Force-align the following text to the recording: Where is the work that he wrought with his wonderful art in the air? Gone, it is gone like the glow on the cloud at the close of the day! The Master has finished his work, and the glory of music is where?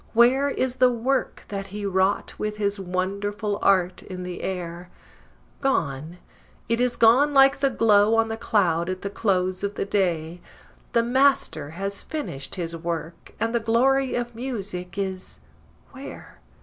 Where 0.13 0.49
is 0.49 0.77
the 0.77 0.91
work 0.91 1.45
that 1.49 1.67
he 1.67 1.85
wrought 1.85 2.33
with 2.39 2.57
his 2.57 2.79
wonderful 2.79 3.59
art 3.61 4.01
in 4.01 4.23
the 4.23 4.41
air? 4.41 4.89
Gone, 5.61 6.17
it 6.67 6.81
is 6.81 6.95
gone 6.95 7.35
like 7.35 7.59
the 7.59 7.69
glow 7.69 8.15
on 8.15 8.27
the 8.27 8.35
cloud 8.35 8.89
at 8.89 9.03
the 9.03 9.11
close 9.11 9.63
of 9.63 9.75
the 9.75 9.85
day! 9.85 10.41
The 10.93 11.03
Master 11.03 11.69
has 11.77 12.01
finished 12.01 12.55
his 12.55 12.75
work, 12.75 13.33
and 13.39 13.53
the 13.53 13.59
glory 13.59 14.15
of 14.15 14.33
music 14.33 14.97
is 14.97 15.39
where? 15.91 16.39